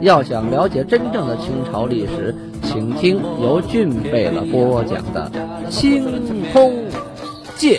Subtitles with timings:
[0.00, 5.30] 要想了解真正的清朝历史，请听由俊贝勒播讲的
[5.68, 6.02] 《清
[6.52, 6.88] 空
[7.56, 7.78] 界》。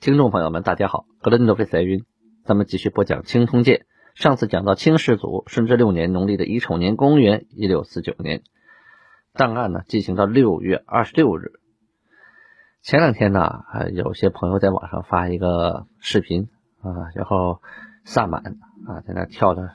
[0.00, 2.04] 听众朋友们，大家好，格伦多费塞云，
[2.44, 3.86] 咱们继续播讲《清通鉴》。
[4.20, 8.42] 上次讲到清世祖顺治六年农历的乙丑年，公元一六四九年，
[9.34, 11.52] 档案呢进行到六月二十六日。
[12.82, 16.48] 前两天呢，啊，有些朋友在网上发一个视频
[16.82, 17.62] 啊，然后
[18.04, 18.56] 萨满。
[18.86, 19.74] 啊，在那跳着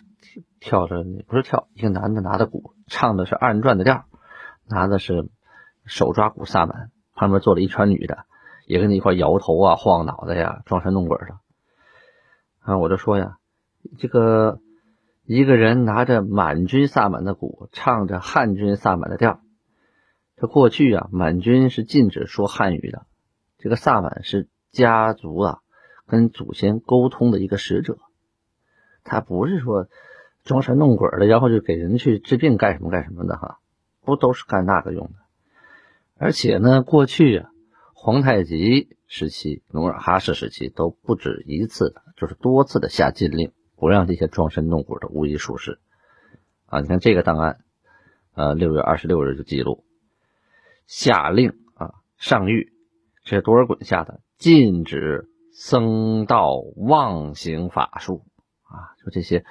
[0.60, 4.06] 跳着，不是跳，一个男的拿着鼓，唱的是二人转的调，
[4.68, 5.30] 拿的是
[5.86, 8.26] 手抓鼓萨满，旁边坐了一圈女的，
[8.66, 11.38] 也跟着一块摇头啊、晃脑袋呀、装神弄鬼的。
[12.62, 13.38] 啊，我就说呀，
[14.00, 14.60] 这个
[15.24, 19.40] 一个人拿着满军萨满的鼓，唱着汉军萨满的调，
[20.36, 23.06] 这过去啊，满军是禁止说汉语的，
[23.60, 25.60] 这个萨满是家族啊
[26.08, 28.00] 跟祖先沟通的一个使者。
[29.06, 29.88] 他不是说
[30.44, 33.60] 装神弄鬼的，然后就给人去治病干什么干什么的哈，
[34.04, 35.14] 不都是干那个用的？
[36.18, 37.50] 而且呢，过去啊，
[37.94, 45.80] 皇太极时期、努尔哈赤时期都不止一次的，就是多次的下禁令，不让这些装神弄鬼的巫医术士
[46.66, 46.82] 啊。
[46.82, 47.60] 你看这个档案，
[48.34, 49.84] 呃，六月二十六日就记录
[50.88, 52.70] 下令啊，上谕，
[53.24, 58.24] 这是多尔衮下的，禁止僧道妄行法术。
[58.76, 59.46] 啊，就这些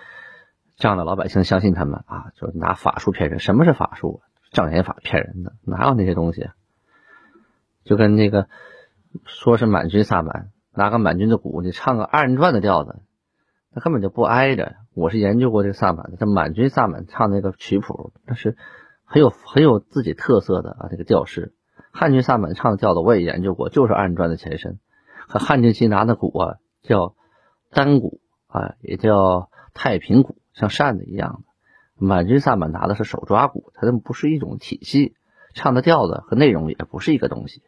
[0.77, 3.39] 这样的老百姓相信他们啊，就拿法术骗人。
[3.41, 4.23] 什么是法术？
[4.51, 6.49] 障眼法骗人的，哪有那些东西？
[7.85, 8.47] 就跟那个
[9.25, 13.03] 说是满军萨满，拿个满军的鼓，你唱个二人转的调子，
[13.73, 14.77] 那根本就不挨着。
[14.95, 18.57] 我是研究过这个萨满的，这满军萨满唱那个曲谱，那是
[19.05, 20.87] 很有很有自己特色的啊。
[20.89, 21.53] 这个调式，
[21.91, 24.79] 汉军萨满唱的调子我也研究过，就是二人转的前身。
[25.27, 27.17] 和汉军旗拿的鼓啊，叫
[27.73, 28.21] 单鼓。
[28.55, 32.07] 啊，也叫太平鼓，像扇子一样的。
[32.07, 35.17] 满军萨满拿的是手抓鼓，它们不是一种体系，
[35.55, 37.63] 唱的调子和内容也不是一个东西。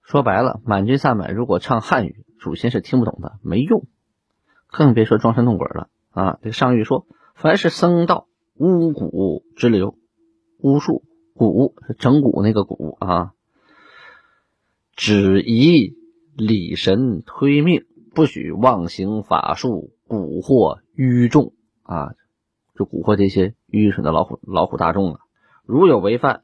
[0.00, 3.86] 说白了，满军萨满如果唱汉语，祖先是听不懂的，没用，
[4.68, 6.38] 更别说装神弄鬼了啊！
[6.40, 9.98] 这个上谕说，凡是僧道巫蛊之流，
[10.58, 11.02] 巫术
[11.34, 13.32] 蛊是整蛊那个蛊啊，
[14.94, 15.96] 只宜
[16.36, 17.86] 礼神推命。
[18.14, 21.52] 不许妄行法术蛊惑愚众
[21.82, 22.14] 啊！
[22.76, 25.20] 就蛊惑这些愚蠢的老虎老虎大众啊！
[25.64, 26.42] 如有违犯，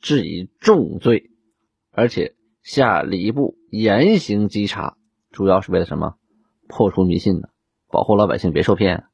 [0.00, 1.30] 治以重罪，
[1.90, 4.96] 而且下礼部严刑稽查，
[5.30, 6.16] 主要是为了什么？
[6.68, 7.50] 破除迷信的，
[7.90, 9.04] 保护老百姓别受骗。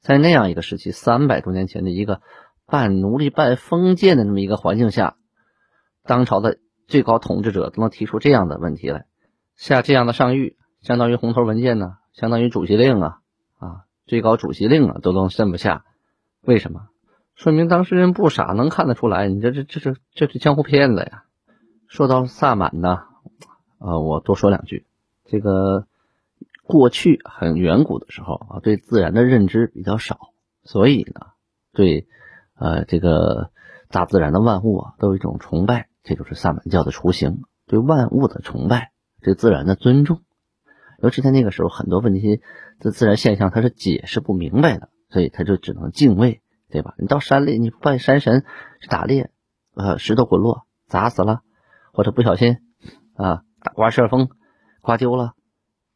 [0.00, 2.20] 在那样一个时期，三百多年前的一个
[2.66, 5.16] 半奴隶半封建的那么一个环境下，
[6.02, 9.06] 当朝的最高统治者都能提出这样的问题来，
[9.56, 10.56] 下这样的上谕。
[10.86, 13.18] 相当于红头文件呢，相当于主席令啊，
[13.58, 15.84] 啊，最高主席令啊，都能审不下，
[16.42, 16.86] 为什么？
[17.34, 21.24] 说明当事人不傻，能看得出来，你这这这是这是江湖骗子呀。
[21.88, 23.00] 说到萨满呢，
[23.78, 24.86] 呃，我多说两句。
[25.24, 25.88] 这个
[26.62, 30.30] 过去很远古的时候啊，对自然的认知比较少，
[30.62, 31.32] 所以呢，
[31.72, 32.06] 对
[32.54, 33.50] 呃这个
[33.90, 40.20] 大自然的万物啊，都有一种崇拜，这就是萨满教的雏形，对万物的崇拜，对自然的尊重。
[41.02, 42.40] 尤其在那个时候，很多问题
[42.80, 46.40] 的自然现象，他是解释不明白的，所以他就只能敬畏，
[46.70, 46.94] 对吧？
[46.98, 48.44] 你到山里，你拜山神，
[48.80, 49.30] 去打猎，
[49.74, 51.40] 呃，石头滚落砸死了，
[51.92, 52.58] 或者不小心
[53.14, 54.30] 啊，打刮旋风
[54.80, 55.32] 刮丢了，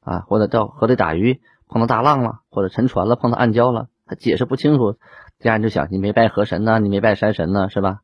[0.01, 4.97] 啊，或者到河里打鱼碰到大浪了，或者沉船了碰到暗礁了，他解释不清楚，
[5.39, 8.01] 家人就想你没拜河神呢，你没拜山神呢，是吧？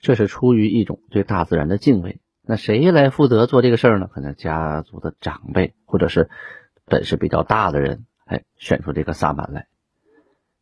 [0.00, 2.21] 这是出于一种对大自然的敬畏。
[2.44, 4.08] 那谁来负责做这个事儿呢？
[4.12, 6.28] 可能家族的长辈，或者是
[6.84, 9.68] 本事比较大的人，哎，选出这个萨满来。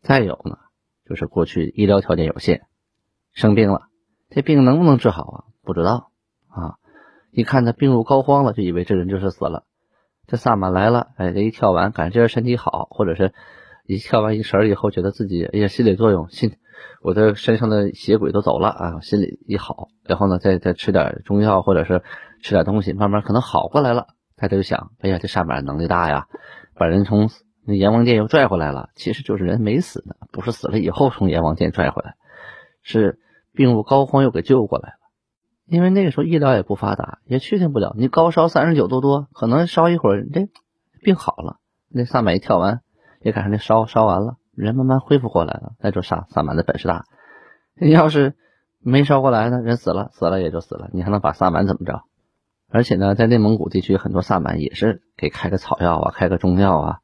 [0.03, 0.59] 再有呢，
[1.07, 2.67] 就是过去医疗条件有限，
[3.33, 3.89] 生病了，
[4.29, 5.45] 这病能不能治好啊？
[5.63, 6.11] 不知道
[6.49, 6.77] 啊。
[7.31, 9.65] 一看他病入膏肓了，就以为这人就是死了。
[10.27, 13.33] 这萨满来了，哎，这一跳完，感觉这人身体好，或者是
[13.87, 16.57] 一跳完一神以后，觉得自己哎呀，心理作用心。
[17.03, 22.03] 我的身上的邪鬼都走了啊，心里一好，然后呢，再再吃点中药或者是
[22.43, 24.07] 吃点东西，慢慢可能好过来了。
[24.37, 26.27] 他就想，哎呀，这萨满能力大呀，
[26.75, 27.29] 把人从
[27.67, 32.15] 那阎王殿又拽回来了，其实就是人没死呢，不是死了以后从阎王殿拽回来，
[32.83, 33.19] 是
[33.53, 34.95] 病入膏肓又给救过来了。
[35.67, 37.95] 因为那个时候医疗也不发达，也确定不了。
[37.97, 40.49] 你高烧三十九度多，可能烧一会儿，这
[41.03, 41.59] 病好了。
[41.89, 42.81] 那萨满一跳完，
[43.21, 45.73] 也赶上那烧烧完了，人慢慢恢复过来了。
[45.81, 47.05] 那就萨萨满的本事大。
[47.81, 48.35] 你要是
[48.79, 52.03] 没烧过来呢，人死了，死了也就死了，你还能把萨满怎么着？
[52.73, 56.99] 而且呢，在内蒙古地区，很多萨满也是给开个草药啊，开个中药啊，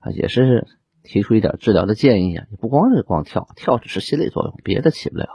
[0.00, 0.66] 啊，也是
[1.02, 2.46] 提出一点治疗的建议啊。
[2.50, 5.28] 也不光是光跳，跳只是心理作用，别的起不了。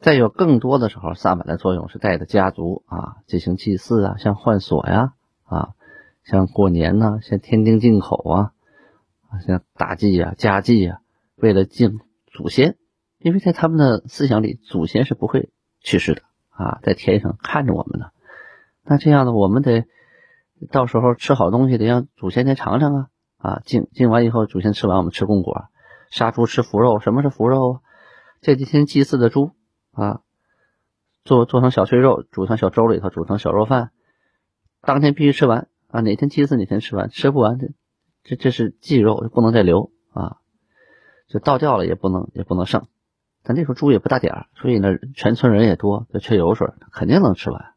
[0.00, 5.12] 再有更多的时候，萨满的作用是带着家族啊进行祭祀啊，像换锁呀
[5.44, 5.70] 啊，
[6.24, 8.52] 像过年呐，像添丁进口啊，
[9.40, 10.98] 像大祭啊、家祭啊，
[11.36, 12.76] 为了敬祖先，
[13.18, 15.50] 因为在他们的思想里，祖先是不会
[15.80, 18.06] 去世的啊，在天上看着我们呢。
[18.84, 19.86] 那这样的，我们得
[20.70, 23.06] 到时候吃好东西，得让祖先先尝尝啊
[23.38, 25.64] 啊，敬敬完以后，祖先吃完，我们吃供果，
[26.10, 27.00] 杀猪吃腐肉。
[27.00, 27.80] 什么是腐肉啊？
[28.40, 29.52] 这几天祭祀的猪。
[29.92, 30.22] 啊，
[31.22, 33.90] 做做成小碎肉，煮成小粥里头，煮成小肉饭，
[34.80, 36.00] 当天必须吃完啊！
[36.00, 37.66] 哪天祭祀哪天吃完，吃不完这
[38.24, 40.36] 这这是祭肉，不能再留啊！
[41.28, 42.86] 就倒掉了也不能也不能剩。
[43.42, 47.74] 但那时候猪也不大点儿，所以呢，全村人也多，就缺油水，肯定能吃完。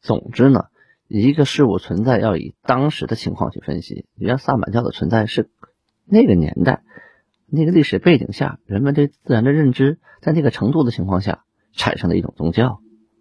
[0.00, 0.66] 总之呢，
[1.06, 4.06] 一个事物存在要以当时的情况去分析。
[4.14, 5.50] 你像萨满教的存在是
[6.04, 6.82] 那个年代。
[7.50, 12.80] 那个历史背景下，人们对自然的认知，在那个程度的情况下产生的一种宗教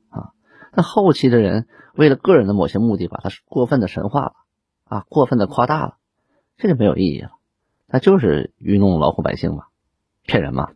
[0.09, 0.31] 啊。
[0.73, 4.33] 那后期的人为了个人的某些目的，把它过分的神化了
[4.83, 5.97] 啊，过分的夸大了，
[6.57, 7.31] 这就没有意义了。
[7.87, 9.65] 他就是愚弄老虎百姓嘛，
[10.23, 10.71] 骗人嘛。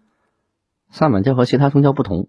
[0.89, 2.27] 萨满教和其他宗教不同，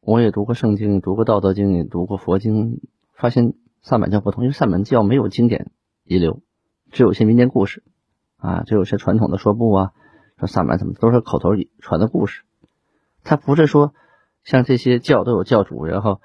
[0.00, 2.80] 我也读过圣经，读过道德经，也读过佛经，
[3.14, 5.70] 发现萨满教不同，因为萨满教没有经典
[6.04, 6.40] 遗留，
[6.90, 7.82] 只有些民间故事
[8.36, 9.92] 啊，只有些传统的说布啊。
[10.38, 12.42] 说萨满怎么都是口头传的故事，
[13.22, 13.94] 他不是说
[14.42, 16.20] 像这些教都有教主，然后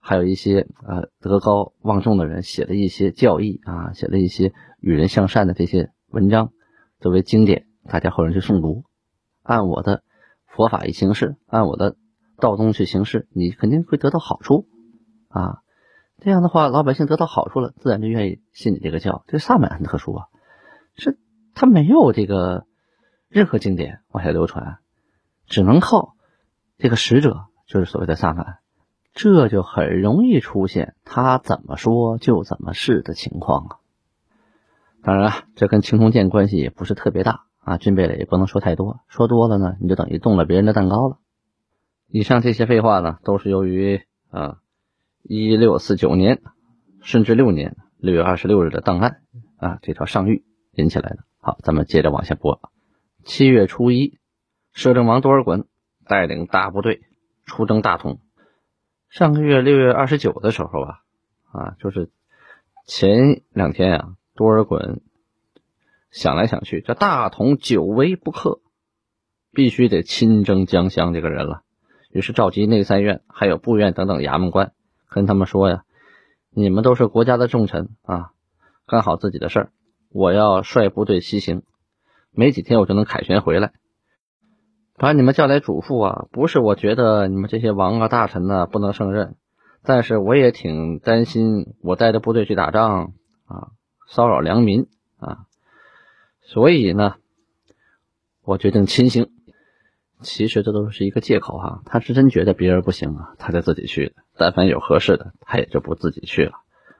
[0.00, 6.52] 还有一些呃德高望重的人写了一些教义啊，写了一些与人向善的这些文章
[6.98, 8.84] 作为经典，大家后人去诵读。
[9.42, 10.02] 按我的
[10.46, 11.96] 佛法一行事，按我的
[12.38, 14.66] 道宗去行事，你肯定会得到好处
[15.28, 15.58] 啊。
[16.18, 19.24] 这样的话，老百姓得到好处了，自然就愿意信你这个教。
[19.28, 20.26] 这萨满很特殊啊，
[20.96, 21.18] 是
[21.54, 22.66] 他没有这个。
[23.32, 24.78] 任何经典往下流传，
[25.46, 26.16] 只能靠
[26.78, 28.58] 这个使者，就是所谓的萨满，
[29.22, 33.76] 这就很容易出现他怎么说就怎么是的情况啊。
[35.02, 37.76] 当然了，这跟青铜剑关系也不是特别大啊。
[37.76, 41.18] 军备了也不能说太多，说多了呢，你就等于动了别人的蛋糕了。
[42.08, 44.00] 以上这些废话呢，都是由于
[44.30, 44.56] 啊，
[45.22, 46.40] 一六四九年
[47.02, 49.20] 顺治六年六月二十六日的档案
[49.58, 51.18] 啊，这条上谕引起来的。
[51.42, 52.62] 好，咱们接着往下播。
[53.24, 54.18] 七月初一，
[54.72, 55.66] 摄政王多尔衮
[56.06, 57.02] 带领大部队
[57.44, 58.18] 出征大同。
[59.10, 61.00] 上个月六月二十九的时候啊，
[61.50, 62.10] 啊，就是
[62.86, 65.00] 前两天啊，多尔衮
[66.12, 68.60] 想来想去，这大同久违不克，
[69.52, 71.62] 必须得亲征江乡这个人了。
[72.12, 74.72] 于是召集内三院还有部院等等衙门官，
[75.08, 75.82] 跟他们说呀
[76.54, 78.30] ：“你们都是国家的重臣啊，
[78.86, 79.72] 干好自己的事儿，
[80.10, 81.64] 我要率部队西行。”
[82.30, 83.72] 没几天我就能凯旋回来，
[85.00, 86.26] 把你们叫来嘱咐啊！
[86.30, 89.36] 不是我觉得你们这些王啊大臣呢不能胜任，
[89.82, 93.14] 但是我也挺担心我带着部队去打仗
[93.46, 93.72] 啊，
[94.10, 94.88] 骚扰良民
[95.18, 95.46] 啊，
[96.42, 97.14] 所以呢，
[98.44, 99.30] 我决定亲行。
[100.20, 104.16] 其实这都是一个借口哈，他是真觉得别人不行啊，他就自己去的。
[104.36, 106.52] 但凡有合适的，他也就不自己去了。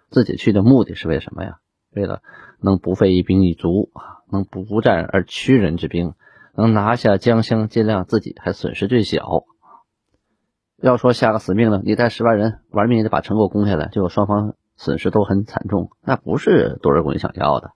[0.08, 1.58] 自己去的目的是为什么呀？
[1.92, 2.22] 为了
[2.62, 4.24] 能不费一兵一卒啊。
[4.32, 6.14] 能不战而屈人之兵，
[6.54, 9.44] 能拿下江乡，尽量自己还损失最小。
[10.82, 17.72] 要说下个死命令，你带十万人玩命也得把城给我攻下来，结果双方损失都很惨重，那不是多尔衮想要的。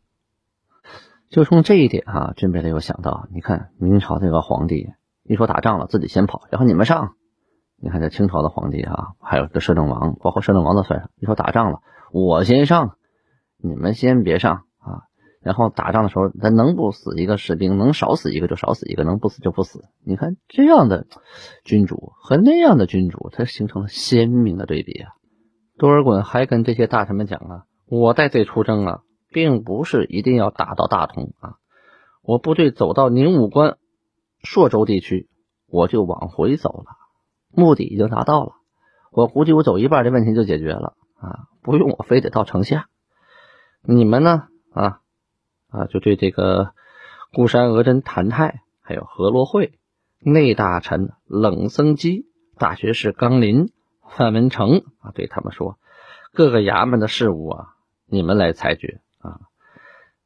[1.28, 7.14] 就从这一点啊，军备的又想到，你看明朝这个皇帝一说打仗了，自己先跑，然后你们上。
[7.76, 11.80] 你看这清朝的皇帝啊，还有这摄政王，包括摄政王都算上，一说打仗了，
[12.12, 12.96] 我先上，
[13.58, 14.62] 你们先别上。
[15.44, 19.84] 然后打仗的时候，咱能不死一个士兵，能少死一个就少死一个，能不死就不死。
[20.02, 21.06] 你看这样的
[21.64, 25.10] 君主和那样的君主，他形成了鲜明的对比啊。
[25.76, 31.56] 多尔衮还跟这些大臣们讲啊：“我带队出征啊，并不是一定要打到大同啊，
[32.22, 33.76] 我部队走到宁武关、
[34.42, 35.28] 朔州地区，
[35.68, 36.86] 我就往回走了，
[37.52, 38.52] 目的已经达到了。
[39.12, 42.86] 我估计我走一半，这问题就解决了啊，不用我非得到城下。
[43.82, 45.00] 你们呢啊？”
[45.74, 46.70] 啊，就对这个
[47.32, 49.78] 固山额真谭泰，还有何罗会，
[50.20, 52.26] 内大臣冷僧基，
[52.58, 53.72] 大学士纲林、
[54.08, 55.76] 范文成啊，对他们说，
[56.32, 57.68] 各个衙门的事务啊，
[58.06, 59.40] 你们来裁决啊，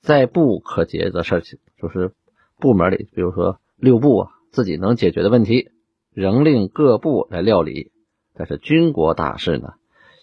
[0.03, 2.13] 在部可解的事情，就是
[2.59, 5.71] 部门里，比如说六部啊，自己能解决的问题，
[6.13, 7.91] 仍令各部来料理。
[8.35, 9.73] 但是军国大事呢，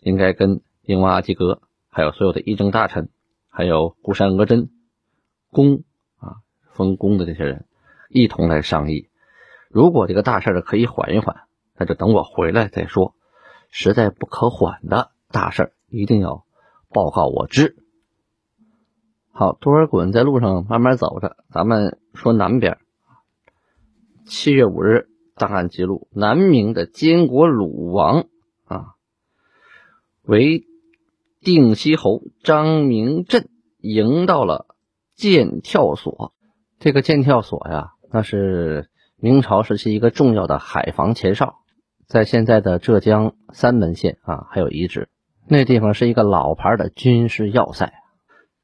[0.02, 3.10] 应该跟英王阿济格，还有所有的议政大臣，
[3.50, 4.70] 还有固山额真、
[5.56, 5.86] 公
[6.18, 6.44] 啊
[6.74, 7.66] 封公的这些人，
[8.10, 9.08] 一同来商议。
[9.70, 11.48] 如果这个大事儿可以缓一缓，
[11.78, 13.14] 那就等我回来再说；
[13.72, 16.46] 实在不可缓的大事儿，一定要
[16.90, 17.78] 报告我知。
[19.32, 22.78] 好，多尔衮在路上慢慢走着，咱们说南边。
[24.26, 25.08] 七月五日。
[25.38, 28.28] 档案记录：南明的监国鲁王
[28.64, 28.96] 啊，
[30.22, 30.64] 为
[31.42, 34.65] 定西侯张明镇迎到了
[35.16, 36.34] 剑跳所。
[36.80, 41.56] 这个剑跳所呀，那是明朝时期一个重要的海防前哨，
[42.06, 45.10] 在现在的浙江三门县啊，还有遗址。
[45.48, 47.94] 那地方是一个老牌的军事要塞。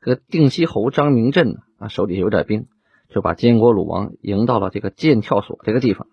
[0.02, 2.68] 这个定西侯张明镇啊，手底下有点兵，
[3.10, 6.08] 就把监国鲁王迎到了这个剑跳所这个地方。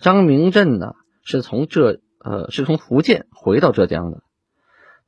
[0.00, 4.22] 张明镇呢，是从浙呃，是从福建回到浙江的。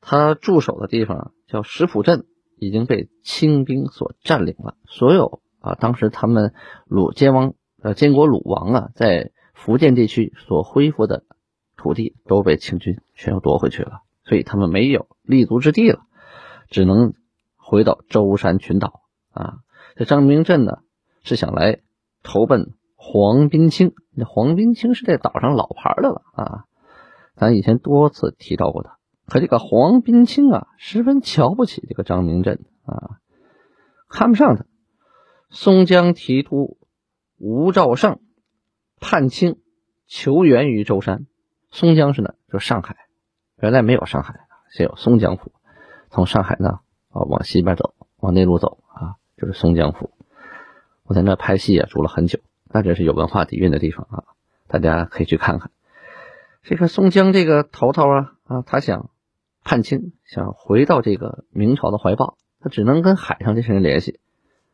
[0.01, 2.25] 他驻守的地方叫石浦镇，
[2.59, 4.75] 已经被清兵所占领了。
[4.87, 6.53] 所有啊，当时他们
[6.85, 11.23] 鲁监王呃监国鲁王啊，在福建地区所恢复的
[11.75, 16.01] 土地都被清军全都夺回去了，所以他们没有立足之地了，
[16.69, 17.13] 只能
[17.55, 19.01] 回到舟山群岛
[19.31, 19.59] 啊。
[19.95, 20.79] 这张明镇呢，
[21.23, 21.79] 是想来
[22.23, 22.73] 投奔。
[23.01, 26.65] 黄宾清，那黄宾清是这岛上老牌的了啊，
[27.37, 28.98] 咱以前多次提到过他。
[29.29, 33.19] 可这个黄宾清啊，十分瞧不起这个张明镇啊，
[34.09, 34.65] 看不上他。
[35.49, 36.77] 松江提督
[37.37, 38.19] 吴兆胜
[38.99, 39.59] 叛清，
[40.07, 41.25] 求援于舟山。
[41.71, 42.33] 松江是哪？
[42.51, 42.97] 就上海。
[43.61, 45.51] 原来没有上海，先有松江府。
[46.09, 50.11] 从上海呢啊往西边走，往内陆走啊，就是松江府。
[51.03, 52.39] 我在那拍戏啊，住了很久。
[52.71, 54.23] 那真是有文化底蕴的地方啊！
[54.67, 55.71] 大家可以去看看。
[56.61, 59.09] 这个松江这个头头啊啊，他想
[59.63, 64.19] 叛清，想回到这个明朝的怀抱，他只能跟海上这些人联系。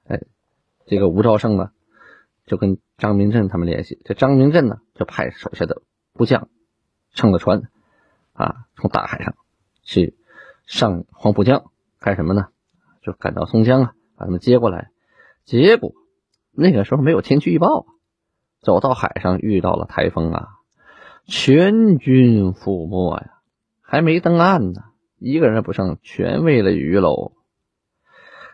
[0.07, 0.21] 哎，
[0.85, 1.71] 这个吴兆胜呢，
[2.45, 4.01] 就跟张明镇他们联系。
[4.05, 5.81] 这张明镇呢，就派手下的
[6.13, 6.49] 部将
[7.11, 7.63] 乘着船
[8.33, 9.35] 啊，从大海上
[9.83, 10.15] 去
[10.65, 12.47] 上黄浦江干什么呢？
[13.01, 14.89] 就赶到松江啊，把他们接过来。
[15.43, 15.93] 结果。
[16.57, 17.85] 那个时候没有天气预报啊，
[18.61, 20.47] 走到海上遇到了台风啊，
[21.25, 23.34] 全军覆没呀，
[23.85, 24.81] 还没登岸呢，
[25.19, 27.33] 一个人不剩，全喂了鱼喽。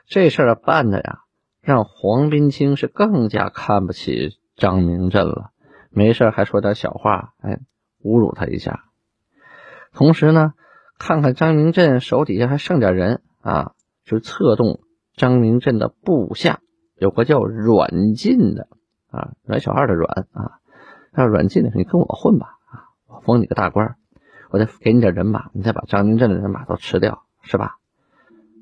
[0.07, 1.19] 这事儿办的呀，
[1.61, 5.51] 让黄宾清是更加看不起张明镇了，
[5.89, 7.59] 没事还说点小话，哎，
[8.03, 8.83] 侮辱他一下。
[9.93, 10.53] 同时呢，
[10.99, 13.71] 看看张明镇手底下还剩点人啊，
[14.03, 14.81] 就策动
[15.15, 16.59] 张明镇的部下。
[16.97, 18.67] 有个叫阮进的
[19.09, 20.59] 啊，阮小二的阮啊，
[21.15, 23.95] 叫阮进的，你跟我混吧啊，我封你个大官，
[24.51, 27.77] 我再给你点人马，你再把张明镇的人马都吃掉，是吧？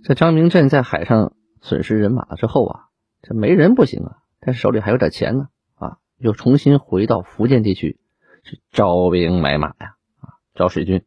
[0.03, 2.86] 这张明镇在海上损失人马了之后啊，
[3.22, 8.00] 这没人不行啊，但是手里还有点钱呢啊，又重新回到福建地区
[8.43, 11.03] 去招兵买马呀啊，招水军，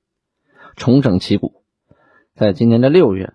[0.77, 1.65] 重整旗鼓，
[2.35, 3.33] 在今年的六月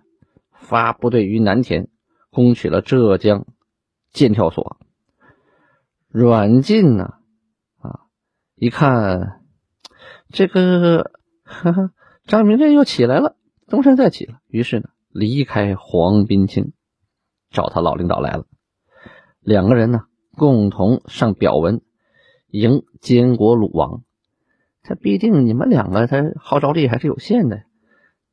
[0.52, 1.88] 发部队于南田，
[2.30, 3.46] 攻取了浙江。
[4.10, 4.78] 剑跳所，
[6.08, 7.16] 阮进呢？
[7.78, 8.00] 啊，
[8.54, 9.42] 一看
[10.30, 11.12] 这个
[11.48, 11.90] 哈 哈
[12.26, 13.36] 张明镇又起来了，
[13.68, 14.40] 东山再起了。
[14.48, 16.72] 于是呢，离开黄宾清，
[17.50, 18.44] 找他老领导来了。
[19.40, 20.02] 两个人呢，
[20.36, 21.80] 共同上表文
[22.50, 24.02] 迎监国鲁王。
[24.82, 27.62] 他毕竟你们两个，他号召力还是有限的，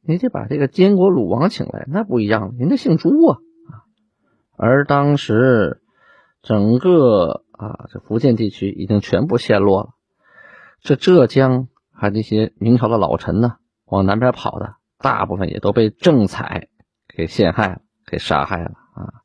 [0.01, 3.39] 你得把这个监国鲁王请来，那不一样，人家姓朱啊。
[4.57, 5.81] 而当时，
[6.41, 9.89] 整个啊，这福建地区已经全部陷落了。
[10.81, 16.67] 这浙江还那些明朝的老臣呢，往南边跑的，大部分也都被郑采
[17.07, 19.23] 给陷害了，给杀害了啊。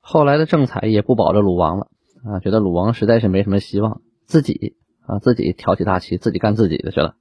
[0.00, 1.88] 后来的郑采也不保着鲁王了
[2.24, 4.76] 啊，觉得鲁王实在是没什么希望，自己
[5.06, 7.16] 啊自己挑起大旗，自己干自己的去了。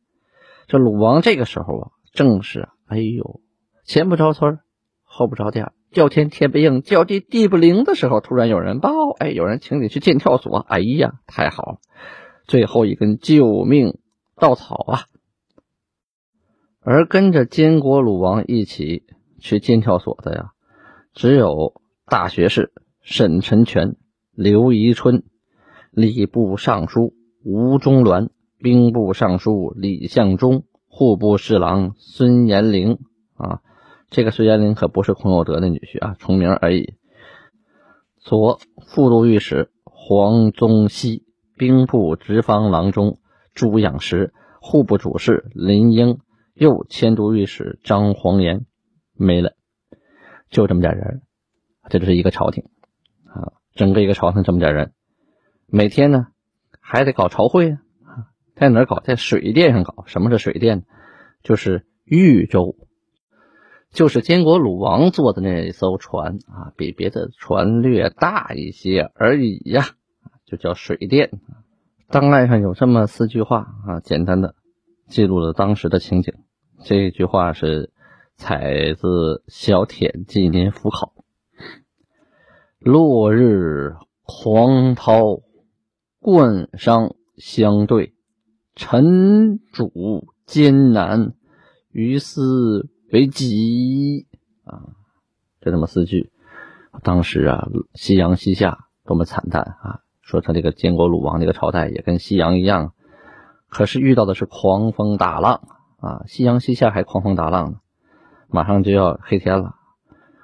[0.68, 3.42] 这鲁王这个时候啊，正是哎呦，
[3.86, 4.60] 前不着村
[5.04, 5.72] 后不着店。
[5.92, 11.78] 叫天天不应，叫地地不灵的时候，突然有人报，哎，有人请你去剑跳所，哎呀，太好了，
[12.48, 14.00] 最后一根救命
[14.42, 15.06] 稻草啊！
[16.80, 19.04] 而跟着监国鲁王一起
[19.38, 20.54] 去剑跳所的呀，
[21.14, 23.98] 只有大学士沈臣权、
[24.32, 25.22] 刘宜春，
[25.92, 32.98] 礼部尚书吴中鸾，兵部尚书李相忠，户部侍郎孙延龄
[33.36, 33.62] 啊，
[34.10, 36.96] 这个孙延龄可不是孔有德的女婿啊，重名而已。
[38.18, 43.20] 左副都御史黄宗羲，兵部直方郎中
[43.54, 46.20] 朱养实，户部主事林英，
[46.54, 48.66] 右迁都御史张黄岩，
[49.14, 49.54] 没了，
[50.50, 51.22] 就这么点人，
[51.90, 52.66] 这就是一个朝廷
[53.26, 54.94] 啊，整个一个朝廷这么点人，
[55.68, 56.28] 每天呢
[56.80, 57.80] 还得搞朝会啊，
[58.56, 59.00] 在哪搞？
[59.00, 60.04] 在水殿上搞。
[60.06, 60.86] 什么是水殿？
[61.44, 62.76] 就是豫州。
[63.92, 69.84] 就是监国鲁王坐的那艘船啊，比别的船略大一些而已呀，
[70.46, 71.42] 就叫水殿。
[72.12, 74.56] 档案上有这么四句话啊，简单的
[75.08, 76.34] 记录了当时的情景。
[76.84, 77.92] 这句话是
[78.36, 81.14] 采自小铁纪年府考。
[82.80, 85.42] 落日狂涛，
[86.20, 88.14] 冠商相对，
[88.76, 91.34] 臣主艰难，
[91.92, 92.90] 于斯。
[93.12, 94.26] 为己
[94.64, 94.96] 啊，
[95.60, 96.32] 就这么四句。
[97.04, 100.00] 当时啊，夕阳西下，多么惨淡啊！
[100.22, 102.94] 说他这个建国鲁王这个朝代也跟夕阳一样，
[103.70, 105.62] 可是遇到的是狂风大浪
[106.00, 106.24] 啊！
[106.28, 107.78] 夕阳西下还狂风大浪呢，
[108.50, 109.76] 马上就要黑天了。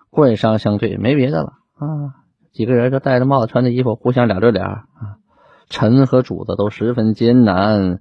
[0.09, 2.15] 官商相对，没别的了啊！
[2.51, 4.87] 几个人就戴着帽子，穿着衣服，互相俩对脸啊。
[5.69, 7.99] 臣和主子都十分艰难。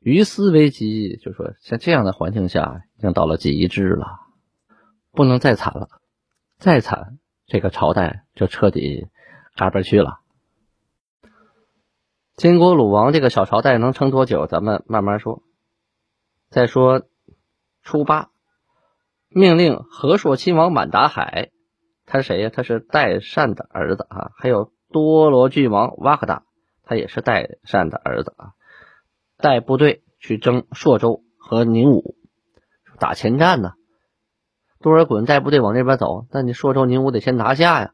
[0.00, 4.06] 于斯为极，就说像这样的环境下，已经到了极致了，
[5.12, 5.88] 不能再惨了，
[6.58, 9.06] 再惨这个朝代就彻底
[9.54, 10.18] 嘎巴去了。
[12.42, 14.48] 金国鲁王这个小朝代能撑多久？
[14.48, 15.44] 咱们慢慢说。
[16.50, 17.02] 再说
[17.84, 18.30] 初八，
[19.28, 21.52] 命令和硕亲王满达海，
[22.04, 22.50] 他是谁呀？
[22.52, 24.32] 他是代善的儿子啊。
[24.34, 26.42] 还有多罗郡王瓦克达，
[26.82, 28.50] 他也是代善的儿子啊。
[29.38, 32.16] 带部队去征朔州和宁武，
[32.98, 33.74] 打前站呢。
[34.80, 37.92] 多尔衮带部队往那边走，但你朔州、宁武得先拿下呀。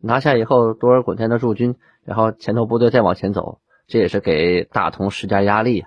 [0.00, 5.84] 拿下以后，多尔衮才能驻军，然后前头部队再往前走，这也是给大同施加压力。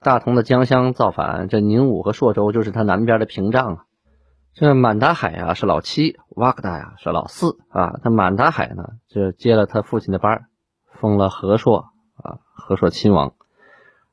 [0.00, 3.84] 大同的江乡造反，这宁武和朔州就是他南边的屏障啊。
[4.54, 8.00] 这满达海啊是老七，瓦格达呀是老四啊。
[8.02, 10.46] 他满达海呢就接了他父亲的班，
[10.94, 13.34] 封了和硕啊，和硕亲王。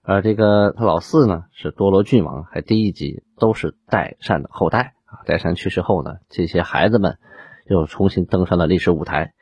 [0.03, 5.25] 而这个他老四呢是多罗郡王，还第一级都是代善的后代啊。
[5.25, 7.17] 代善去世后呢，这些孩子们
[7.65, 9.33] 又重新登上了历史舞台。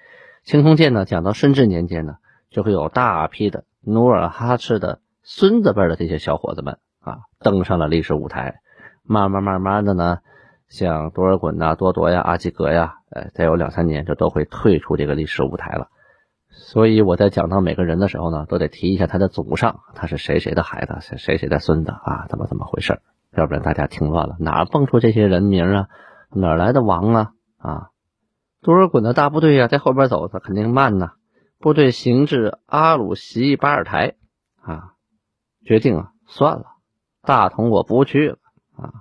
[0.43, 2.15] 青铜剑呢讲到顺治年间呢，
[2.49, 8.61] 就会有大批的努尔哈赤的孙子辈的这些小伙子们啊登上了历史舞台。
[9.03, 10.19] 慢慢慢慢的呢，
[10.67, 15.89] 像多尔衮呐、多铎呀、阿济格呀，呃，再有两三年就都会退出这个历史舞台了。
[16.49, 22.25] 所以我在讲到每个人的时候呢，都得提一下他的祖上，他是谁谁的孩子，谁谁谁的孙子啊？
[22.29, 22.99] 怎么怎么回事？
[23.35, 25.87] 要不然大家听乱了，哪蹦出这些人名啊？
[26.31, 27.31] 哪来的王啊？
[27.57, 27.89] 啊，
[28.61, 31.11] 多尔衮的大部队啊，在后边走，他肯定慢呐。
[31.65, 34.13] 部队行至阿鲁西巴尔台
[34.61, 34.93] 啊，
[35.65, 36.65] 决定啊，算了，
[37.23, 38.37] 大同我不去了
[38.75, 38.93] 啊。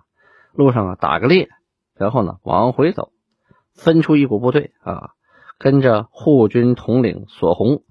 [0.54, 1.50] 路上啊，打个猎，
[1.92, 3.12] 然后呢，往回走，
[3.74, 5.10] 分出一股部队啊。
[5.58, 7.82] 跟着护军统领索洪，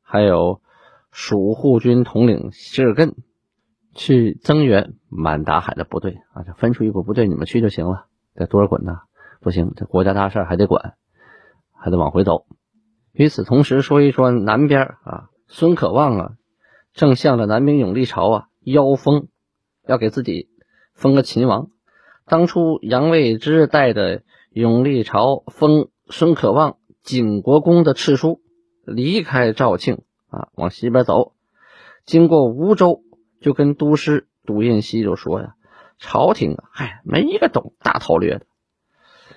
[0.00, 0.62] 还有
[1.10, 3.16] 蜀护军统领希尔根
[3.92, 8.06] 去增援满达海的部队啊，就分出一股部队，你们去就行了。
[8.34, 9.00] 在多尔衮呢，
[9.42, 10.94] 不行，这国家大事还得管，
[11.74, 12.46] 还得往回走。
[13.16, 16.30] 与此同时，说一说南边啊，孙可望啊，
[16.92, 19.28] 正向着南明永历朝啊邀封，
[19.86, 20.50] 要给自己
[20.94, 21.70] 封个秦王。
[22.26, 26.76] 当初杨未之带的永历朝封孙可望。
[27.02, 28.40] 景国公的敕书
[28.84, 31.34] 离开肇庆啊，往西边走，
[32.04, 33.02] 经过梧州，
[33.40, 35.54] 就跟都师杜彦西就说呀
[36.00, 38.46] ：“朝廷啊，嗨，没一个懂大韬略的，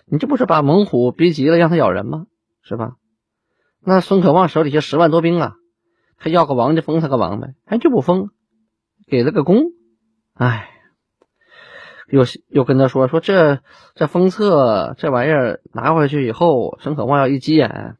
[0.05, 2.25] 你这不是把猛虎逼急了，让他咬人吗？
[2.63, 2.95] 是吧？
[3.81, 5.53] 那孙可望手底下十万多兵啊，
[6.17, 8.29] 他要个王就封他个王呗，还就不封，
[9.07, 9.71] 给了个功，
[10.33, 10.69] 哎。”
[12.11, 13.59] 又又跟他说说这
[13.93, 17.97] 这封册这玩意儿拿回去以后，孙可望要一急眼，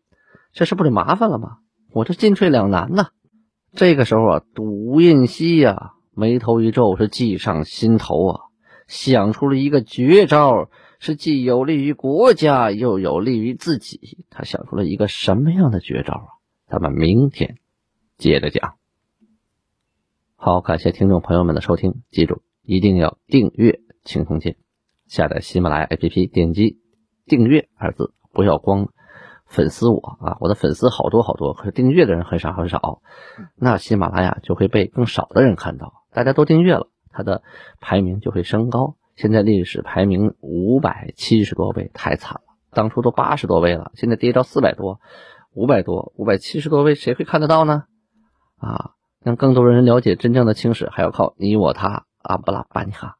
[0.51, 1.57] 这是不得麻烦了吗？
[1.93, 3.09] 我这进退两难呐。
[3.71, 8.39] 这个时候啊，杜印西呀眉头一皱，是计上心头啊，
[8.87, 14.25] 想出了一个绝招，是既有利于国家又有利于自己。
[14.29, 16.29] 他想出了一个什么样的绝招啊？
[16.67, 17.57] 咱们明天
[18.17, 18.75] 接着讲。
[20.35, 23.81] 好，感谢听众朋友们的收听，记住一定要订阅。
[24.05, 24.55] 青铜剑，
[25.07, 26.79] 下载喜马拉雅 APP，点击
[27.25, 28.87] 订阅二字，不要光
[29.45, 33.01] 粉丝我啊，我的粉丝好多好多，可是订阅的人很少很少，
[33.55, 36.05] 那喜马拉雅就会被更少的人看到。
[36.11, 37.43] 大家都订阅了，它的
[37.81, 38.95] 排名就会升高。
[39.19, 42.55] 现在历史排名五百七十多位，太惨了。
[42.71, 45.01] 当初都八十多位了，现在跌到四百多、
[45.53, 47.83] 五百多、五百七十多位，谁会看得到呢？
[48.59, 53.17] 啊，让更多人了解真正的青史，还要靠你我他阿布拉巴尼哈。